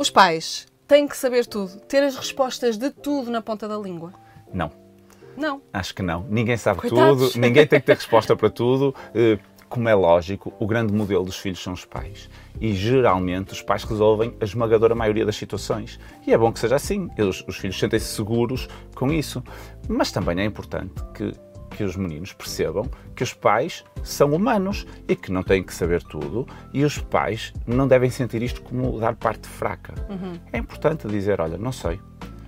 Os 0.00 0.08
pais 0.08 0.66
têm 0.88 1.06
que 1.06 1.14
saber 1.14 1.44
tudo, 1.44 1.78
ter 1.80 2.02
as 2.02 2.16
respostas 2.16 2.78
de 2.78 2.88
tudo 2.88 3.30
na 3.30 3.42
ponta 3.42 3.68
da 3.68 3.76
língua. 3.76 4.14
Não. 4.50 4.72
Não. 5.36 5.60
Acho 5.74 5.94
que 5.94 6.00
não. 6.00 6.24
Ninguém 6.30 6.56
sabe 6.56 6.80
Coitados. 6.80 7.32
tudo, 7.32 7.36
ninguém 7.44 7.66
tem 7.66 7.78
que 7.78 7.84
ter 7.84 7.96
resposta 7.96 8.34
para 8.34 8.48
tudo. 8.48 8.94
Eh, 9.14 9.38
Como 9.68 9.86
é 9.90 9.94
lógico, 9.94 10.54
o 10.58 10.66
grande 10.66 10.90
modelo 10.90 11.22
dos 11.22 11.36
filhos 11.36 11.62
são 11.62 11.74
os 11.74 11.84
pais. 11.84 12.30
E 12.58 12.72
geralmente 12.72 13.52
os 13.52 13.60
pais 13.60 13.84
resolvem 13.84 14.34
a 14.40 14.44
esmagadora 14.44 14.94
maioria 14.94 15.26
das 15.26 15.36
situações. 15.36 16.00
E 16.26 16.32
é 16.32 16.38
bom 16.38 16.50
que 16.50 16.58
seja 16.60 16.76
assim. 16.76 17.10
Eles, 17.18 17.44
os 17.46 17.58
filhos 17.58 17.78
sentem-se 17.78 18.06
seguros 18.06 18.70
com 18.94 19.12
isso. 19.12 19.44
Mas 19.86 20.10
também 20.10 20.40
é 20.40 20.44
importante 20.46 20.94
que, 21.12 21.30
que 21.80 21.84
os 21.84 21.96
meninos 21.96 22.34
percebam 22.34 22.90
que 23.16 23.22
os 23.22 23.32
pais 23.32 23.82
são 24.02 24.34
humanos 24.34 24.86
e 25.08 25.16
que 25.16 25.32
não 25.32 25.42
têm 25.42 25.62
que 25.62 25.72
saber 25.72 26.02
tudo. 26.02 26.46
E 26.74 26.84
os 26.84 26.98
pais 26.98 27.54
não 27.66 27.88
devem 27.88 28.10
sentir 28.10 28.42
isto 28.42 28.60
como 28.60 29.00
dar 29.00 29.14
parte 29.16 29.48
fraca. 29.48 29.94
É 30.52 30.58
importante 30.58 31.08
dizer: 31.08 31.40
olha, 31.40 31.56
não 31.56 31.72
sei, 31.72 31.98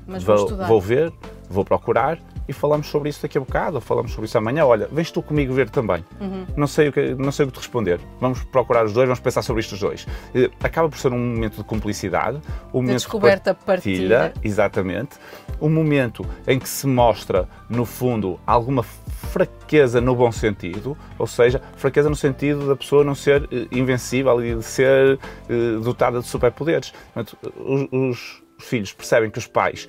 Mas 0.07 0.23
vou 0.23 0.47
vou, 0.67 0.81
ver, 0.83 1.11
vou 1.49 1.65
procurar 1.65 2.19
e 2.49 2.53
falamos 2.53 2.89
sobre 2.89 3.09
isso 3.09 3.23
daqui 3.23 3.39
a 3.39 3.41
bocado, 3.41 3.77
ou 3.77 3.81
falamos 3.81 4.11
sobre 4.13 4.27
isso 4.27 4.37
amanhã. 4.37 4.67
Olha, 4.67 4.89
vens 4.91 5.11
tu 5.11 5.23
comigo 5.23 5.55
ver 5.55 5.71
também. 5.71 6.05
Uhum. 6.21 6.45
Não, 6.57 6.67
sei 6.67 6.89
o 6.89 6.93
que, 6.93 7.15
não 7.15 7.33
sei 7.33 7.45
o 7.45 7.49
que 7.49 7.55
te 7.55 7.59
responder. 7.59 8.01
Vamos 8.21 8.43
procurar 8.45 8.85
os 8.85 8.93
dois, 8.93 9.07
vamos 9.07 9.21
pensar 9.21 9.43
sobre 9.43 9.61
isto 9.61 9.73
os 9.73 9.81
dois. 9.81 10.07
Eh, 10.35 10.51
Acaba 10.63 10.89
por 10.89 10.99
ser 10.99 11.13
um 11.13 11.19
momento 11.19 11.57
de 11.57 11.65
cumplicidade, 11.65 12.39
um 12.73 12.79
momento 12.83 12.97
descoberta, 12.97 13.55
de 13.55 13.65
partilha, 13.65 14.19
partilha. 14.19 14.47
exatamente. 14.47 15.17
Um 15.61 15.71
momento 15.71 16.27
em 16.47 16.59
que 16.59 16.69
se 16.69 16.87
mostra, 16.87 17.49
no 17.71 17.85
fundo, 17.85 18.39
alguma 18.45 18.83
fraqueza 19.33 19.99
no 19.99 20.15
bom 20.15 20.31
sentido, 20.31 20.97
ou 21.19 21.27
seja, 21.27 21.61
fraqueza 21.77 22.11
no 22.11 22.15
sentido 22.17 22.69
da 22.69 22.77
pessoa 22.77 23.03
não 23.03 23.15
ser 23.15 23.49
eh, 23.51 23.67
invencível 23.73 24.45
e 24.45 24.55
de 24.55 24.63
ser 24.63 25.19
eh, 25.49 25.79
dotada 25.83 26.21
de 26.21 26.27
superpoderes. 26.27 26.93
Portanto, 27.15 27.39
os, 27.57 27.89
os 27.91 28.43
filhos 28.61 28.93
percebem 28.93 29.31
que 29.31 29.39
os 29.39 29.47
pais 29.47 29.89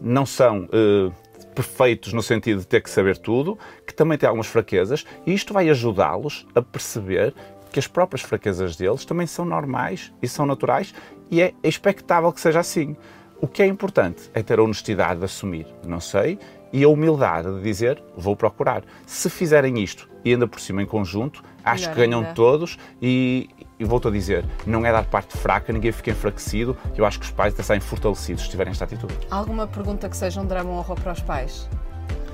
não 0.00 0.26
são 0.26 0.68
eh, 0.70 1.10
perfeitos 1.54 2.12
no 2.12 2.22
sentido 2.22 2.60
de 2.60 2.66
ter 2.66 2.82
que 2.82 2.90
saber 2.90 3.16
tudo, 3.16 3.58
que 3.86 3.94
também 3.94 4.18
têm 4.18 4.28
algumas 4.28 4.46
fraquezas, 4.46 5.06
e 5.26 5.32
isto 5.32 5.54
vai 5.54 5.70
ajudá-los 5.70 6.46
a 6.54 6.60
perceber 6.60 7.34
que 7.72 7.78
as 7.78 7.86
próprias 7.86 8.20
fraquezas 8.20 8.76
deles 8.76 9.04
também 9.06 9.26
são 9.26 9.46
normais 9.46 10.12
e 10.22 10.28
são 10.28 10.44
naturais 10.44 10.94
e 11.30 11.40
é 11.40 11.54
expectável 11.64 12.30
que 12.32 12.40
seja 12.40 12.60
assim. 12.60 12.96
O 13.40 13.46
que 13.46 13.62
é 13.62 13.66
importante 13.66 14.30
é 14.34 14.42
ter 14.42 14.58
a 14.58 14.62
honestidade 14.62 15.20
de 15.20 15.24
assumir, 15.24 15.66
não 15.86 16.00
sei, 16.00 16.38
e 16.72 16.84
a 16.84 16.88
humildade 16.88 17.52
de 17.56 17.62
dizer, 17.62 18.02
vou 18.16 18.36
procurar. 18.36 18.82
Se 19.06 19.28
fizerem 19.30 19.78
isto 19.82 20.08
e 20.24 20.32
ainda 20.32 20.46
por 20.46 20.60
cima 20.60 20.82
em 20.82 20.86
conjunto, 20.86 21.42
acho 21.64 21.82
Melhor 21.82 21.94
que 21.94 22.00
ganham 22.00 22.20
ainda. 22.20 22.32
todos 22.34 22.78
e, 23.00 23.48
e 23.78 23.84
volto 23.84 24.08
a 24.08 24.10
dizer, 24.10 24.44
não 24.66 24.84
é 24.84 24.92
dar 24.92 25.04
parte 25.04 25.36
fraca, 25.36 25.72
ninguém 25.72 25.92
fica 25.92 26.10
enfraquecido, 26.10 26.76
eu 26.96 27.06
acho 27.06 27.18
que 27.18 27.24
os 27.24 27.30
pais 27.30 27.54
até 27.54 27.62
saem 27.62 27.80
fortalecidos 27.80 28.44
se 28.44 28.50
tiverem 28.50 28.70
esta 28.70 28.84
atitude. 28.84 29.14
Alguma 29.30 29.66
pergunta 29.66 30.08
que 30.08 30.16
seja 30.16 30.40
um 30.40 30.46
drama 30.46 30.70
ou 30.70 30.76
horror 30.78 31.00
para 31.00 31.12
os 31.12 31.20
pais? 31.20 31.68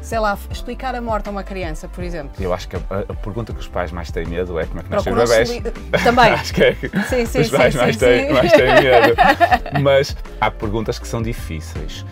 Sei 0.03 0.19
lá, 0.19 0.37
explicar 0.51 0.95
a 0.95 1.01
morte 1.01 1.29
a 1.31 1.33
uma 1.33 1.43
criança, 1.43 1.89
por 1.89 2.05
exemplo. 2.05 2.33
Eu 2.39 2.53
acho 2.53 2.69
que 2.69 2.77
a, 2.77 2.81
a- 3.09 3.15
pergunta 3.15 3.55
que 3.55 3.61
os 3.61 3.69
pais 3.69 3.91
mais 3.91 4.11
têm 4.11 4.27
medo 4.27 4.59
é 4.59 4.67
como 4.67 4.81
é 4.81 4.83
que 4.83 4.89
Procuram 4.91 5.17
bebés. 5.25 5.49
soli- 5.49 5.63
Também. 6.05 6.31
acho 6.31 6.53
que 6.53 6.63
é 6.63 6.75
que 6.75 6.89
Sim, 7.09 7.25
sim, 7.25 7.41
os 7.41 7.51
pais 7.51 7.73
sim, 7.73 7.81
mais, 7.81 7.97
têm, 7.97 8.31
mais 8.31 8.53
têm 8.53 8.67
medo. 8.83 9.17
Mas 9.83 10.15
há 10.39 10.51
perguntas 10.51 10.99
que 10.99 11.09
são 11.09 11.23
difíceis. 11.23 12.05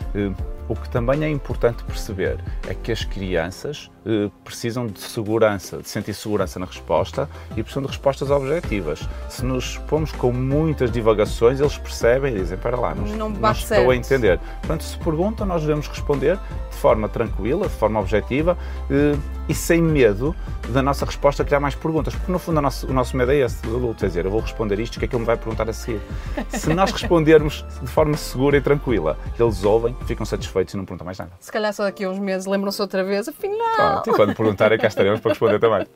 O 0.72 0.74
que 0.74 0.88
também 0.88 1.22
é 1.22 1.28
importante 1.28 1.84
perceber 1.84 2.38
é 2.66 2.72
que 2.72 2.90
as 2.90 3.04
crianças 3.04 3.90
eh, 4.06 4.30
precisam 4.42 4.86
de 4.86 5.00
segurança, 5.00 5.76
de 5.76 5.86
sentir 5.86 6.14
segurança 6.14 6.58
na 6.58 6.64
resposta 6.64 7.28
e 7.54 7.62
precisam 7.62 7.82
de 7.82 7.88
respostas 7.88 8.30
objetivas. 8.30 9.06
Se 9.28 9.44
nos 9.44 9.76
pomos 9.76 10.12
com 10.12 10.32
muitas 10.32 10.90
divagações, 10.90 11.60
eles 11.60 11.76
percebem 11.76 12.34
e 12.34 12.38
dizem: 12.38 12.56
Para 12.56 12.80
lá, 12.80 12.94
não, 12.94 13.04
Não 13.04 13.28
não 13.28 13.50
estou 13.50 13.76
certo." 13.76 13.90
a 13.90 13.94
entender. 13.94 14.38
Portanto, 14.60 14.82
se 14.82 14.96
perguntam, 14.96 15.46
nós 15.46 15.60
devemos 15.60 15.88
responder 15.88 16.38
de 16.70 16.76
forma 16.78 17.06
tranquila, 17.06 17.68
de 17.68 17.74
forma 17.74 18.00
objetiva 18.00 18.56
eh, 18.90 19.14
e 19.48 19.54
sem 19.54 19.82
medo 19.82 20.34
da 20.68 20.82
nossa 20.82 21.04
resposta 21.04 21.44
criar 21.44 21.60
mais 21.60 21.74
perguntas. 21.74 22.14
Porque, 22.14 22.30
no 22.30 22.38
fundo, 22.38 22.58
o 22.58 22.62
nosso, 22.62 22.86
o 22.86 22.92
nosso 22.92 23.16
medo 23.16 23.32
é 23.32 23.36
esse, 23.36 23.62
do 23.62 23.76
adulto, 23.76 24.04
é 24.04 24.08
dizer, 24.08 24.24
eu 24.24 24.30
vou 24.30 24.40
responder 24.40 24.78
isto, 24.78 24.96
o 24.96 24.98
que 24.98 25.04
é 25.04 25.08
que 25.08 25.14
ele 25.14 25.20
me 25.20 25.26
vai 25.26 25.36
perguntar 25.36 25.68
a 25.68 25.72
seguir? 25.72 26.00
Se 26.48 26.72
nós 26.72 26.92
respondermos 26.92 27.64
de 27.80 27.88
forma 27.88 28.16
segura 28.16 28.56
e 28.56 28.60
tranquila, 28.60 29.18
eles 29.38 29.64
ouvem, 29.64 29.96
ficam 30.06 30.24
satisfeitos 30.24 30.74
e 30.74 30.76
não 30.76 30.84
perguntam 30.84 31.04
mais 31.04 31.18
nada. 31.18 31.32
Se 31.40 31.50
calhar 31.50 31.72
só 31.72 31.84
daqui 31.84 32.04
a 32.04 32.10
uns 32.10 32.18
meses 32.18 32.46
lembram-se 32.46 32.80
outra 32.80 33.04
vez, 33.04 33.28
afinal. 33.28 33.58
Pronto, 33.76 34.10
e 34.10 34.12
quando 34.12 34.34
perguntarem, 34.34 34.78
cá 34.78 34.88
estaremos 34.88 35.20
para 35.20 35.30
responder 35.30 35.58
também. 35.58 35.86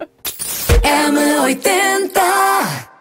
M80 0.83 2.96